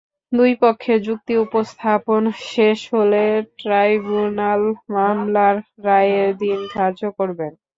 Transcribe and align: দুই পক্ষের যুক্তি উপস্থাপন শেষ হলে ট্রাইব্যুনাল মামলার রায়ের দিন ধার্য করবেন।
দুই 0.31 0.51
পক্ষের 0.61 0.99
যুক্তি 1.07 1.33
উপস্থাপন 1.37 2.21
শেষ 2.49 2.79
হলে 2.93 3.23
ট্রাইব্যুনাল 3.59 4.61
মামলার 4.93 5.55
রায়ের 5.85 6.29
দিন 6.41 6.59
ধার্য 6.73 7.01
করবেন। 7.17 7.51